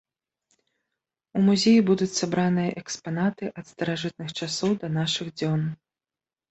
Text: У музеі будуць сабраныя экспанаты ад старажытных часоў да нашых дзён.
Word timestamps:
У 1.39 1.41
музеі 1.49 1.83
будуць 1.91 2.09
сабраныя 2.21 2.73
экспанаты 2.83 3.45
ад 3.59 3.65
старажытных 3.75 4.29
часоў 4.43 4.71
да 4.87 4.93
нашых 5.01 5.27
дзён. 5.39 5.61